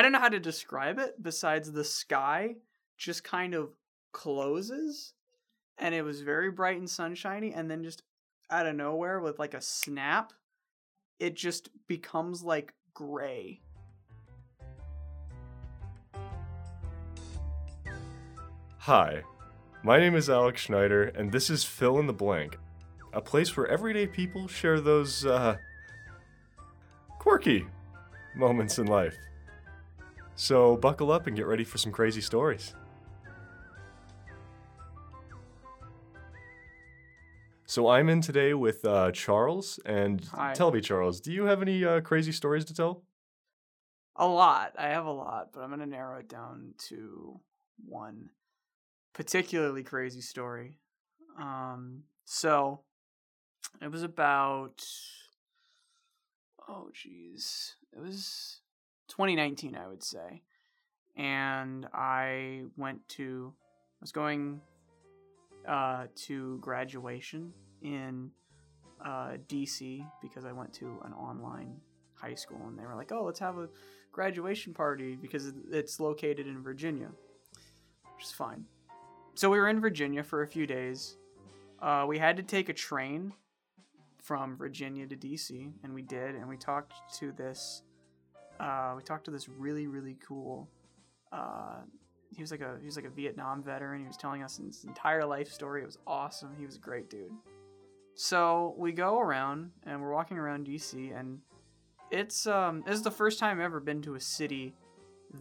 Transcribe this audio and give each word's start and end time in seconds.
I 0.00 0.02
don't 0.02 0.12
know 0.12 0.18
how 0.18 0.30
to 0.30 0.40
describe 0.40 0.98
it 0.98 1.22
besides 1.22 1.70
the 1.70 1.84
sky 1.84 2.56
just 2.96 3.22
kind 3.22 3.52
of 3.52 3.68
closes 4.12 5.12
and 5.76 5.94
it 5.94 6.00
was 6.00 6.22
very 6.22 6.50
bright 6.50 6.78
and 6.78 6.88
sunshiny 6.88 7.52
and 7.52 7.70
then 7.70 7.82
just 7.82 8.02
out 8.48 8.66
of 8.66 8.76
nowhere 8.76 9.20
with 9.20 9.38
like 9.38 9.52
a 9.52 9.60
snap 9.60 10.32
it 11.18 11.36
just 11.36 11.68
becomes 11.86 12.42
like 12.42 12.72
gray 12.94 13.60
Hi, 18.78 19.22
my 19.82 19.98
name 19.98 20.16
is 20.16 20.30
Alex 20.30 20.62
Schneider, 20.62 21.12
and 21.14 21.30
this 21.30 21.50
is 21.50 21.62
Fill 21.62 21.98
in 21.98 22.06
the 22.06 22.14
Blank, 22.14 22.56
a 23.12 23.20
place 23.20 23.54
where 23.54 23.66
everyday 23.66 24.06
people 24.06 24.48
share 24.48 24.80
those, 24.80 25.26
uh, 25.26 25.58
quirky 27.18 27.66
moments 28.34 28.78
in 28.78 28.86
life. 28.86 29.14
So 30.40 30.78
buckle 30.78 31.12
up 31.12 31.26
and 31.26 31.36
get 31.36 31.44
ready 31.44 31.64
for 31.64 31.76
some 31.76 31.92
crazy 31.92 32.22
stories. 32.22 32.74
So 37.66 37.88
I'm 37.88 38.08
in 38.08 38.22
today 38.22 38.54
with 38.54 38.82
uh, 38.86 39.12
Charles, 39.12 39.78
and 39.84 40.24
Hi. 40.32 40.54
tell 40.54 40.72
me, 40.72 40.80
Charles, 40.80 41.20
do 41.20 41.30
you 41.30 41.44
have 41.44 41.60
any 41.60 41.84
uh, 41.84 42.00
crazy 42.00 42.32
stories 42.32 42.64
to 42.64 42.74
tell? 42.74 43.02
a 44.16 44.26
lot 44.26 44.74
i 44.76 44.88
have 44.88 45.06
a 45.06 45.10
lot 45.10 45.48
but 45.52 45.60
i'm 45.60 45.68
going 45.68 45.80
to 45.80 45.86
narrow 45.86 46.18
it 46.18 46.28
down 46.28 46.74
to 46.76 47.40
one 47.86 48.28
particularly 49.14 49.82
crazy 49.82 50.20
story 50.20 50.78
um 51.40 52.02
so 52.26 52.80
it 53.80 53.90
was 53.90 54.02
about 54.02 54.84
oh 56.68 56.90
jeez 56.92 57.74
it 57.94 58.00
was 58.00 58.60
2019 59.10 59.76
i 59.76 59.86
would 59.86 60.02
say 60.02 60.42
and 61.16 61.86
i 61.92 62.62
went 62.76 63.06
to 63.08 63.52
i 63.56 64.00
was 64.00 64.12
going 64.12 64.60
uh 65.68 66.06
to 66.16 66.58
graduation 66.60 67.52
in 67.82 68.30
uh 69.04 69.32
dc 69.48 70.06
because 70.22 70.44
i 70.46 70.52
went 70.52 70.72
to 70.72 70.86
an 71.04 71.12
online 71.12 71.76
high 72.14 72.34
school 72.34 72.60
and 72.66 72.78
they 72.78 72.84
were 72.84 72.96
like 72.96 73.12
oh 73.12 73.24
let's 73.24 73.40
have 73.40 73.58
a 73.58 73.68
graduation 74.12 74.74
party 74.74 75.16
because 75.16 75.52
it's 75.70 76.00
located 76.00 76.46
in 76.46 76.62
Virginia, 76.62 77.08
which 78.16 78.24
is 78.24 78.32
fine. 78.32 78.64
So 79.34 79.48
we 79.48 79.58
were 79.58 79.68
in 79.68 79.80
Virginia 79.80 80.22
for 80.22 80.42
a 80.42 80.46
few 80.46 80.66
days. 80.66 81.16
Uh, 81.80 82.04
we 82.06 82.18
had 82.18 82.36
to 82.36 82.42
take 82.42 82.68
a 82.68 82.74
train 82.74 83.32
from 84.22 84.56
Virginia 84.56 85.06
to 85.06 85.16
DC, 85.16 85.72
and 85.82 85.94
we 85.94 86.02
did. 86.02 86.34
And 86.34 86.48
we 86.48 86.56
talked 86.56 86.92
to 87.18 87.32
this. 87.32 87.82
Uh, 88.60 88.92
we 88.96 89.02
talked 89.02 89.24
to 89.24 89.30
this 89.30 89.48
really 89.48 89.86
really 89.86 90.16
cool. 90.26 90.68
Uh, 91.32 91.78
he 92.34 92.42
was 92.42 92.50
like 92.50 92.60
a 92.60 92.76
he 92.80 92.86
was 92.86 92.96
like 92.96 93.06
a 93.06 93.10
Vietnam 93.10 93.62
veteran. 93.62 94.00
He 94.00 94.06
was 94.06 94.16
telling 94.16 94.42
us 94.42 94.58
his 94.58 94.84
entire 94.84 95.24
life 95.24 95.50
story. 95.50 95.82
It 95.82 95.86
was 95.86 95.98
awesome. 96.06 96.54
He 96.58 96.66
was 96.66 96.76
a 96.76 96.80
great 96.80 97.10
dude. 97.10 97.32
So 98.14 98.74
we 98.76 98.92
go 98.92 99.18
around 99.18 99.70
and 99.84 100.00
we're 100.00 100.12
walking 100.12 100.38
around 100.38 100.66
DC 100.66 101.18
and 101.18 101.38
it's 102.10 102.46
um 102.46 102.82
this 102.86 102.94
is 102.94 103.02
the 103.02 103.10
first 103.10 103.38
time 103.38 103.58
I've 103.58 103.64
ever 103.64 103.80
been 103.80 104.02
to 104.02 104.14
a 104.14 104.20
city 104.20 104.74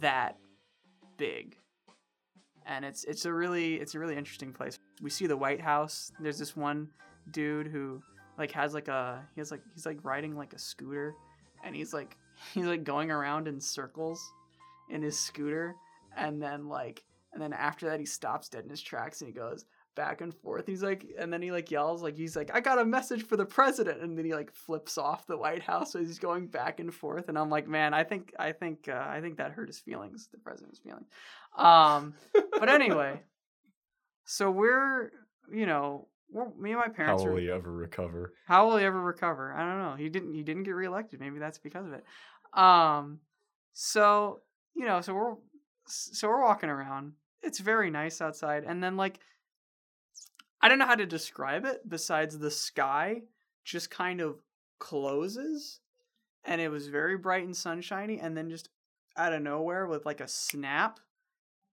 that 0.00 0.38
big. 1.16 1.56
And 2.66 2.84
it's 2.84 3.04
it's 3.04 3.24
a 3.24 3.32
really 3.32 3.74
it's 3.76 3.94
a 3.94 3.98
really 3.98 4.16
interesting 4.16 4.52
place. 4.52 4.78
We 5.02 5.10
see 5.10 5.26
the 5.26 5.36
White 5.36 5.60
House. 5.60 6.12
There's 6.20 6.38
this 6.38 6.56
one 6.56 6.88
dude 7.32 7.66
who 7.66 8.02
like 8.38 8.52
has 8.52 8.74
like 8.74 8.88
a 8.88 9.26
he 9.34 9.40
has 9.40 9.50
like 9.50 9.62
he's 9.74 9.86
like 9.86 9.98
riding 10.02 10.36
like 10.36 10.52
a 10.52 10.58
scooter 10.58 11.14
and 11.64 11.74
he's 11.74 11.92
like 11.92 12.16
he's 12.54 12.66
like 12.66 12.84
going 12.84 13.10
around 13.10 13.48
in 13.48 13.60
circles 13.60 14.32
in 14.90 15.02
his 15.02 15.18
scooter 15.18 15.74
and 16.16 16.40
then 16.42 16.68
like 16.68 17.04
and 17.32 17.42
then 17.42 17.52
after 17.52 17.86
that 17.86 18.00
he 18.00 18.06
stops 18.06 18.48
dead 18.48 18.64
in 18.64 18.70
his 18.70 18.80
tracks 18.80 19.20
and 19.20 19.28
he 19.28 19.34
goes 19.34 19.64
back 19.98 20.20
and 20.20 20.32
forth. 20.32 20.64
He's 20.64 20.82
like, 20.82 21.04
and 21.18 21.32
then 21.32 21.42
he 21.42 21.50
like 21.50 21.72
yells, 21.72 22.02
like 22.02 22.16
he's 22.16 22.36
like, 22.36 22.52
I 22.54 22.60
got 22.60 22.78
a 22.78 22.84
message 22.84 23.24
for 23.26 23.36
the 23.36 23.44
president, 23.44 24.00
and 24.00 24.16
then 24.16 24.24
he 24.24 24.32
like 24.32 24.54
flips 24.54 24.96
off 24.96 25.26
the 25.26 25.36
White 25.36 25.62
House 25.62 25.96
as 25.96 26.06
he's 26.06 26.20
going 26.20 26.46
back 26.46 26.78
and 26.78 26.94
forth. 26.94 27.28
And 27.28 27.36
I'm 27.36 27.50
like, 27.50 27.66
man, 27.66 27.92
I 27.92 28.04
think, 28.04 28.32
I 28.38 28.52
think, 28.52 28.88
uh, 28.88 29.04
I 29.06 29.20
think 29.20 29.38
that 29.38 29.50
hurt 29.50 29.66
his 29.66 29.80
feelings, 29.80 30.28
the 30.30 30.38
president's 30.38 30.78
feelings. 30.78 31.08
Um, 31.56 32.14
but 32.32 32.68
anyway, 32.68 33.20
so 34.24 34.52
we're, 34.52 35.10
you 35.52 35.66
know, 35.66 36.06
we're, 36.30 36.48
me 36.58 36.72
and 36.72 36.78
my 36.80 36.86
How 36.86 36.92
parents. 36.92 37.22
will 37.24 37.36
are, 37.36 37.40
he 37.40 37.50
ever 37.50 37.72
recover? 37.72 38.32
how 38.46 38.68
will 38.68 38.76
he 38.76 38.84
ever 38.84 39.00
recover? 39.00 39.52
I 39.52 39.60
don't 39.60 39.78
know. 39.82 39.94
He 39.96 40.08
didn't. 40.08 40.34
He 40.34 40.42
didn't 40.42 40.64
get 40.64 40.72
reelected. 40.74 41.20
Maybe 41.20 41.38
that's 41.38 41.58
because 41.58 41.86
of 41.86 41.92
it. 41.92 42.04
Um, 42.58 43.20
so 43.72 44.40
you 44.74 44.86
know, 44.86 45.00
so 45.00 45.14
we're 45.14 45.34
so 45.86 46.28
we're 46.28 46.42
walking 46.42 46.68
around. 46.70 47.12
It's 47.42 47.60
very 47.60 47.90
nice 47.90 48.20
outside, 48.20 48.64
and 48.66 48.82
then 48.82 48.96
like 48.96 49.20
I 50.60 50.68
don't 50.68 50.78
know 50.78 50.86
how 50.86 50.96
to 50.96 51.06
describe 51.06 51.64
it 51.64 51.88
besides 51.88 52.38
the 52.38 52.50
sky 52.50 53.22
just 53.64 53.90
kind 53.90 54.20
of 54.20 54.40
closes, 54.78 55.80
and 56.44 56.60
it 56.60 56.68
was 56.68 56.88
very 56.88 57.16
bright 57.16 57.44
and 57.44 57.56
sunshiny, 57.56 58.18
and 58.20 58.36
then 58.36 58.50
just 58.50 58.68
out 59.16 59.32
of 59.32 59.42
nowhere 59.42 59.86
with 59.86 60.04
like 60.06 60.20
a 60.20 60.28
snap, 60.28 61.00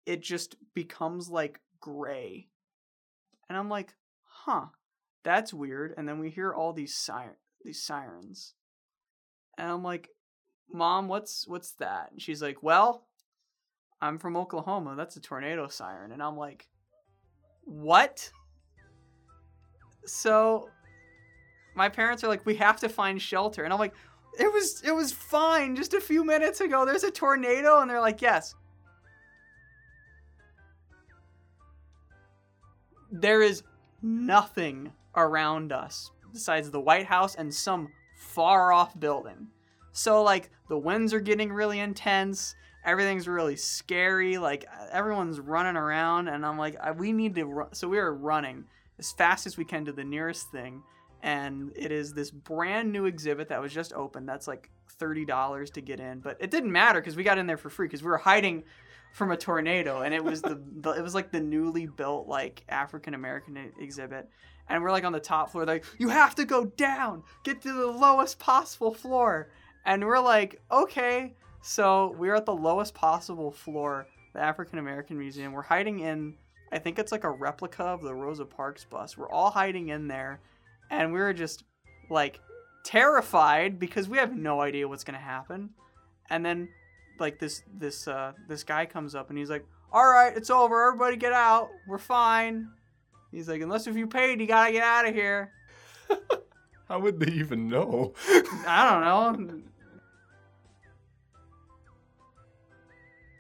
it 0.06 0.22
just 0.22 0.56
becomes 0.74 1.28
like 1.28 1.60
gray, 1.80 2.48
and 3.48 3.58
I'm 3.58 3.68
like, 3.68 3.94
huh 4.44 4.66
that's 5.28 5.52
weird. 5.52 5.94
And 5.96 6.08
then 6.08 6.18
we 6.18 6.30
hear 6.30 6.52
all 6.52 6.72
these 6.72 6.94
siren 6.94 7.36
these 7.64 7.82
sirens. 7.82 8.54
And 9.58 9.70
I'm 9.70 9.82
like, 9.82 10.08
Mom, 10.72 11.08
what's 11.08 11.46
what's 11.46 11.72
that? 11.72 12.10
And 12.12 12.22
she's 12.22 12.40
like, 12.40 12.62
Well, 12.62 13.06
I'm 14.00 14.18
from 14.18 14.36
Oklahoma. 14.36 14.94
That's 14.96 15.16
a 15.16 15.20
tornado 15.20 15.68
siren. 15.68 16.12
And 16.12 16.22
I'm 16.22 16.36
like, 16.36 16.68
What? 17.64 18.30
So 20.06 20.70
my 21.74 21.88
parents 21.88 22.24
are 22.24 22.28
like, 22.28 22.46
We 22.46 22.54
have 22.56 22.80
to 22.80 22.88
find 22.88 23.20
shelter. 23.20 23.64
And 23.64 23.72
I'm 23.72 23.78
like, 23.78 23.94
it 24.38 24.50
was 24.52 24.82
it 24.82 24.94
was 24.94 25.12
fine 25.12 25.74
just 25.74 25.94
a 25.94 26.00
few 26.00 26.24
minutes 26.24 26.60
ago. 26.60 26.86
There's 26.86 27.04
a 27.04 27.10
tornado, 27.10 27.80
and 27.80 27.90
they're 27.90 28.00
like, 28.00 28.22
Yes. 28.22 28.54
There 33.10 33.42
is 33.42 33.62
nothing 34.02 34.92
around 35.16 35.72
us 35.72 36.10
besides 36.32 36.70
the 36.70 36.80
White 36.80 37.06
House 37.06 37.34
and 37.34 37.52
some 37.52 37.88
far 38.16 38.72
off 38.72 38.98
building. 38.98 39.48
So, 39.92 40.22
like, 40.22 40.50
the 40.68 40.78
winds 40.78 41.12
are 41.12 41.20
getting 41.20 41.52
really 41.52 41.80
intense. 41.80 42.54
Everything's 42.84 43.26
really 43.26 43.56
scary. 43.56 44.38
Like, 44.38 44.66
everyone's 44.92 45.40
running 45.40 45.76
around. 45.76 46.28
And 46.28 46.46
I'm 46.46 46.58
like, 46.58 46.76
we 46.96 47.12
need 47.12 47.34
to 47.36 47.44
run. 47.44 47.74
So, 47.74 47.88
we 47.88 47.98
are 47.98 48.14
running 48.14 48.64
as 48.98 49.10
fast 49.12 49.46
as 49.46 49.56
we 49.56 49.64
can 49.64 49.84
to 49.86 49.92
the 49.92 50.04
nearest 50.04 50.50
thing. 50.50 50.82
And 51.22 51.72
it 51.74 51.90
is 51.90 52.12
this 52.12 52.30
brand 52.30 52.92
new 52.92 53.06
exhibit 53.06 53.48
that 53.48 53.60
was 53.60 53.72
just 53.72 53.92
opened. 53.92 54.28
That's 54.28 54.46
like 54.46 54.70
$30 55.00 55.72
to 55.72 55.80
get 55.80 55.98
in. 55.98 56.20
But 56.20 56.36
it 56.38 56.50
didn't 56.50 56.70
matter 56.70 57.00
because 57.00 57.16
we 57.16 57.24
got 57.24 57.38
in 57.38 57.46
there 57.46 57.56
for 57.56 57.70
free 57.70 57.88
because 57.88 58.02
we 58.02 58.10
were 58.10 58.18
hiding 58.18 58.62
from 59.12 59.30
a 59.32 59.36
tornado 59.36 60.02
and 60.02 60.14
it 60.14 60.22
was 60.22 60.42
the, 60.42 60.62
the 60.80 60.90
it 60.90 61.02
was 61.02 61.14
like 61.14 61.32
the 61.32 61.40
newly 61.40 61.86
built 61.86 62.28
like 62.28 62.64
African 62.68 63.14
American 63.14 63.72
exhibit. 63.80 64.28
And 64.68 64.82
we're 64.82 64.90
like 64.90 65.04
on 65.04 65.12
the 65.12 65.20
top 65.20 65.50
floor 65.50 65.64
like 65.64 65.84
you 65.98 66.08
have 66.08 66.34
to 66.36 66.44
go 66.44 66.66
down. 66.66 67.22
Get 67.44 67.62
to 67.62 67.72
the 67.72 67.86
lowest 67.86 68.38
possible 68.38 68.92
floor. 68.94 69.50
And 69.84 70.04
we're 70.04 70.20
like 70.20 70.60
okay. 70.70 71.34
So 71.62 72.14
we're 72.18 72.34
at 72.34 72.46
the 72.46 72.54
lowest 72.54 72.94
possible 72.94 73.50
floor 73.50 74.06
the 74.34 74.40
African 74.40 74.78
American 74.78 75.18
Museum. 75.18 75.52
We're 75.52 75.62
hiding 75.62 76.00
in 76.00 76.34
I 76.70 76.78
think 76.78 76.98
it's 76.98 77.12
like 77.12 77.24
a 77.24 77.30
replica 77.30 77.84
of 77.84 78.02
the 78.02 78.14
Rosa 78.14 78.44
Parks 78.44 78.84
bus. 78.84 79.16
We're 79.16 79.30
all 79.30 79.50
hiding 79.50 79.88
in 79.88 80.06
there 80.06 80.40
and 80.90 81.12
we 81.12 81.18
were 81.18 81.32
just 81.32 81.64
like 82.10 82.40
terrified 82.84 83.78
because 83.78 84.08
we 84.08 84.18
have 84.18 84.36
no 84.36 84.60
idea 84.60 84.86
what's 84.86 85.04
to 85.18 85.24
happen. 85.24 85.70
And 86.30 86.44
then 86.44 86.68
like 87.20 87.38
this 87.38 87.62
this 87.78 88.08
uh 88.08 88.32
this 88.48 88.64
guy 88.64 88.86
comes 88.86 89.14
up 89.14 89.30
and 89.30 89.38
he's 89.38 89.50
like 89.50 89.64
all 89.92 90.06
right 90.06 90.36
it's 90.36 90.50
over. 90.50 90.88
Everybody 90.88 91.16
get 91.16 91.32
out. 91.32 91.70
We're 91.86 91.98
fine. 91.98 92.68
He's 93.32 93.48
like 93.48 93.60
unless 93.60 93.86
if 93.86 93.96
you 93.96 94.06
paid 94.06 94.40
you 94.40 94.46
gotta 94.46 94.72
get 94.72 94.82
out 94.82 95.06
of 95.06 95.14
here. 95.14 95.52
How 96.88 96.98
would 96.98 97.20
they 97.20 97.32
even 97.32 97.68
know? 97.68 98.14
i 98.66 99.22
don't 99.24 99.62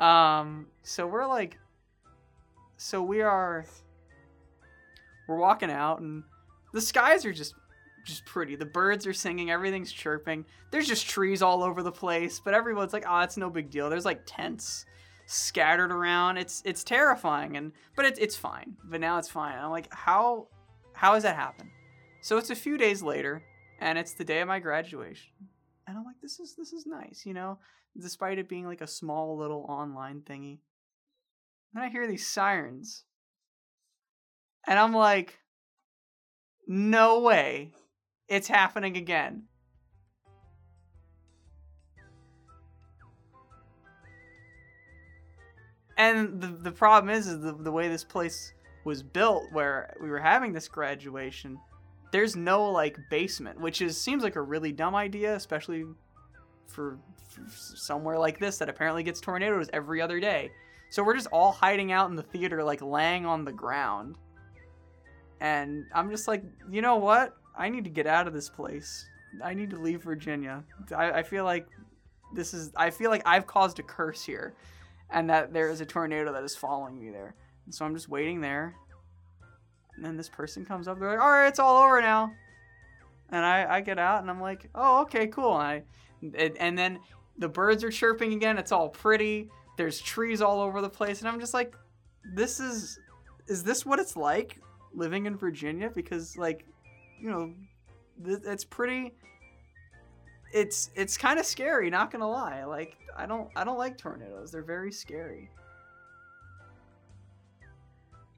know. 0.00 0.06
Um 0.06 0.66
so 0.82 1.06
we're 1.06 1.26
like 1.26 1.58
so 2.76 3.02
we 3.02 3.20
are 3.20 3.64
we're 5.26 5.36
walking 5.36 5.70
out 5.70 6.00
and 6.00 6.22
the 6.72 6.80
skies 6.80 7.24
are 7.24 7.32
just 7.32 7.54
just 8.08 8.24
pretty. 8.24 8.56
The 8.56 8.66
birds 8.66 9.06
are 9.06 9.12
singing 9.12 9.50
everything's 9.50 9.92
chirping. 9.92 10.44
There's 10.70 10.88
just 10.88 11.08
trees 11.08 11.42
all 11.42 11.62
over 11.62 11.82
the 11.82 11.92
place 11.92 12.40
but 12.40 12.54
everyone's 12.54 12.92
like 12.92 13.04
oh 13.08 13.20
it's 13.20 13.36
no 13.36 13.50
big 13.50 13.70
deal. 13.70 13.88
There's 13.88 14.04
like 14.04 14.22
tents 14.26 14.84
scattered 15.26 15.92
around. 15.92 16.38
It's 16.38 16.62
it's 16.64 16.82
terrifying 16.82 17.56
and 17.56 17.72
but 17.94 18.04
it, 18.04 18.18
it's 18.18 18.36
fine. 18.36 18.76
But 18.84 19.00
now 19.00 19.18
it's 19.18 19.30
fine. 19.30 19.58
I'm 19.58 19.70
like 19.70 19.92
how 19.92 20.48
how 20.92 21.14
has 21.14 21.22
that 21.22 21.36
happened? 21.36 21.70
So 22.20 22.38
it's 22.38 22.50
a 22.50 22.56
few 22.56 22.76
days 22.76 23.02
later 23.02 23.42
and 23.80 23.98
it's 23.98 24.14
the 24.14 24.24
day 24.24 24.40
of 24.40 24.48
my 24.48 24.58
graduation. 24.58 25.30
And 25.86 25.96
i'm 25.96 26.04
like 26.04 26.20
this 26.20 26.38
is 26.38 26.54
this 26.54 26.74
is 26.74 26.84
nice 26.84 27.22
you 27.24 27.32
know 27.32 27.58
despite 28.00 28.38
it 28.38 28.48
being 28.48 28.66
like 28.66 28.80
a 28.80 28.86
small 28.86 29.36
little 29.36 29.64
online 29.68 30.20
thingy. 30.20 30.58
Then 31.72 31.82
I 31.82 31.88
hear 31.88 32.06
these 32.06 32.26
sirens. 32.26 33.04
And 34.66 34.78
I'm 34.78 34.92
like, 34.92 35.38
no 36.66 37.20
way. 37.20 37.72
It's 38.28 38.48
happening 38.48 38.96
again. 38.96 39.44
And 45.96 46.40
the, 46.40 46.46
the 46.46 46.70
problem 46.70 47.12
is, 47.12 47.26
is 47.26 47.40
the, 47.40 47.52
the 47.52 47.72
way 47.72 47.88
this 47.88 48.04
place 48.04 48.52
was 48.84 49.02
built, 49.02 49.44
where 49.52 49.94
we 50.00 50.08
were 50.08 50.20
having 50.20 50.52
this 50.52 50.68
graduation, 50.68 51.58
there's 52.12 52.36
no 52.36 52.70
like 52.70 52.96
basement, 53.10 53.60
which 53.60 53.82
is 53.82 54.00
seems 54.00 54.22
like 54.22 54.36
a 54.36 54.42
really 54.42 54.72
dumb 54.72 54.94
idea, 54.94 55.34
especially 55.34 55.84
for, 56.66 56.98
for 57.28 57.42
somewhere 57.48 58.18
like 58.18 58.38
this 58.38 58.58
that 58.58 58.68
apparently 58.68 59.02
gets 59.02 59.20
tornadoes 59.20 59.68
every 59.72 60.00
other 60.00 60.20
day. 60.20 60.50
So 60.90 61.02
we're 61.02 61.16
just 61.16 61.26
all 61.32 61.52
hiding 61.52 61.92
out 61.92 62.08
in 62.10 62.16
the 62.16 62.22
theater, 62.22 62.62
like 62.62 62.80
laying 62.80 63.26
on 63.26 63.44
the 63.44 63.52
ground. 63.52 64.16
And 65.40 65.84
I'm 65.92 66.10
just 66.10 66.28
like, 66.28 66.42
you 66.70 66.80
know 66.80 66.96
what? 66.96 67.36
I 67.58 67.68
need 67.68 67.84
to 67.84 67.90
get 67.90 68.06
out 68.06 68.26
of 68.26 68.32
this 68.32 68.48
place. 68.48 69.04
I 69.42 69.52
need 69.52 69.70
to 69.70 69.78
leave 69.78 70.02
Virginia. 70.02 70.64
I, 70.96 71.10
I 71.10 71.22
feel 71.22 71.44
like 71.44 71.66
this 72.34 72.54
is. 72.54 72.72
I 72.76 72.90
feel 72.90 73.10
like 73.10 73.22
I've 73.26 73.46
caused 73.46 73.78
a 73.78 73.82
curse 73.82 74.24
here, 74.24 74.54
and 75.10 75.28
that 75.28 75.52
there 75.52 75.68
is 75.68 75.80
a 75.80 75.86
tornado 75.86 76.32
that 76.32 76.44
is 76.44 76.56
following 76.56 76.98
me 76.98 77.10
there. 77.10 77.34
And 77.66 77.74
so 77.74 77.84
I'm 77.84 77.94
just 77.94 78.08
waiting 78.08 78.40
there. 78.40 78.74
And 79.96 80.04
then 80.04 80.16
this 80.16 80.28
person 80.28 80.64
comes 80.64 80.88
up. 80.88 80.98
They're 80.98 81.10
like, 81.10 81.20
"All 81.20 81.30
right, 81.30 81.48
it's 81.48 81.58
all 81.58 81.82
over 81.82 82.00
now." 82.00 82.32
And 83.30 83.44
I, 83.44 83.76
I 83.76 83.80
get 83.82 83.98
out 83.98 84.22
and 84.22 84.30
I'm 84.30 84.40
like, 84.40 84.70
"Oh, 84.74 85.02
okay, 85.02 85.26
cool." 85.26 85.58
And 85.58 85.62
I, 85.62 85.82
and, 86.22 86.56
and 86.56 86.78
then 86.78 87.00
the 87.36 87.48
birds 87.48 87.84
are 87.84 87.90
chirping 87.90 88.32
again. 88.32 88.56
It's 88.56 88.72
all 88.72 88.88
pretty. 88.88 89.50
There's 89.76 90.00
trees 90.00 90.40
all 90.40 90.60
over 90.60 90.80
the 90.80 90.88
place, 90.88 91.20
and 91.20 91.28
I'm 91.28 91.40
just 91.40 91.54
like, 91.54 91.76
"This 92.34 92.60
is, 92.60 92.98
is 93.46 93.62
this 93.62 93.84
what 93.84 93.98
it's 93.98 94.16
like 94.16 94.58
living 94.94 95.26
in 95.26 95.36
Virginia?" 95.36 95.90
Because 95.94 96.36
like, 96.36 96.64
you 97.20 97.30
know, 97.30 97.52
th- 98.24 98.40
it's 98.44 98.64
pretty. 98.64 99.14
It's 100.52 100.90
it's 100.94 101.16
kind 101.16 101.38
of 101.38 101.46
scary. 101.46 101.90
Not 101.90 102.10
gonna 102.10 102.28
lie. 102.28 102.64
Like 102.64 102.96
I 103.16 103.26
don't 103.26 103.50
I 103.56 103.64
don't 103.64 103.78
like 103.78 103.98
tornadoes. 103.98 104.50
They're 104.50 104.62
very 104.62 104.92
scary. 104.92 105.50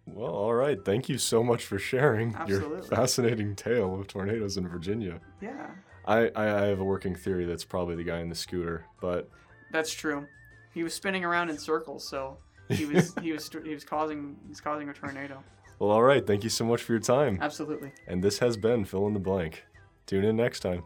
Well, 0.07 0.33
all 0.33 0.55
right. 0.55 0.83
Thank 0.85 1.09
you 1.09 1.19
so 1.19 1.43
much 1.43 1.65
for 1.65 1.79
sharing 1.79 2.35
your 2.47 2.83
fascinating 2.83 3.55
tale 3.55 3.99
of 3.99 4.09
tornadoes 4.09 4.57
in 4.57 4.67
Virginia. 4.67 5.21
Yeah, 5.41 5.71
I, 6.05 6.31
I, 6.35 6.65
I 6.65 6.67
have 6.67 6.81
a 6.81 6.85
working 6.85 7.15
theory 7.15 7.45
that's 7.45 7.65
probably 7.65 7.95
the 7.95 8.03
guy 8.03 8.21
in 8.21 8.29
the 8.29 8.35
scooter, 8.35 8.87
but 9.01 9.29
that's 9.71 9.93
true. 9.93 10.27
He 10.75 10.83
was 10.83 10.95
spinning 10.95 11.25
around 11.25 11.51
in 11.51 11.59
circles, 11.59 12.07
so 12.07 12.39
he 12.69 12.87
was 12.87 13.15
he 13.23 13.33
was 13.33 13.49
he 13.65 13.75
was 13.75 13.85
causing 13.85 14.37
he's 14.49 14.61
causing 14.61 14.89
a 14.89 14.93
tornado. 14.93 15.43
Well, 15.81 15.91
all 15.91 16.03
right. 16.03 16.25
Thank 16.25 16.45
you 16.45 16.51
so 16.51 16.65
much 16.65 16.83
for 16.83 16.93
your 16.93 17.01
time. 17.01 17.39
Absolutely. 17.41 17.91
And 18.07 18.23
this 18.23 18.39
has 18.39 18.57
been 18.57 18.85
Fill 18.85 19.09
in 19.09 19.15
the 19.15 19.21
Blank. 19.21 19.65
Tune 20.07 20.25
in 20.25 20.37
next 20.37 20.61
time. 20.61 20.85